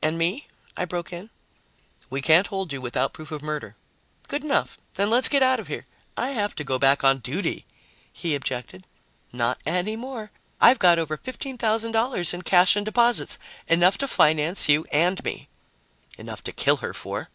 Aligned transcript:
"And 0.00 0.16
me?" 0.16 0.46
I 0.76 0.84
broke 0.84 1.12
in. 1.12 1.28
"We 2.08 2.22
can't 2.22 2.46
hold 2.46 2.72
you 2.72 2.80
without 2.80 3.12
proof 3.12 3.32
of 3.32 3.42
murder." 3.42 3.74
"Good 4.28 4.44
enough. 4.44 4.78
Then 4.94 5.10
let's 5.10 5.28
get 5.28 5.42
out 5.42 5.58
of 5.58 5.66
here." 5.66 5.86
"I 6.16 6.28
have 6.28 6.54
to 6.54 6.62
go 6.62 6.78
back 6.78 7.02
on 7.02 7.18
duty," 7.18 7.66
he 8.12 8.36
objected. 8.36 8.86
"Not 9.32 9.58
any 9.66 9.96
more. 9.96 10.30
I've 10.60 10.78
got 10.78 11.00
over 11.00 11.16
$15,000 11.18 12.32
in 12.32 12.42
cash 12.42 12.76
and 12.76 12.86
deposits 12.86 13.38
enough 13.66 13.98
to 13.98 14.06
finance 14.06 14.68
you 14.68 14.86
and 14.92 15.24
me." 15.24 15.48
"Enough 16.16 16.42
to 16.44 16.52
kill 16.52 16.76
her 16.76 16.94
for." 16.94 17.28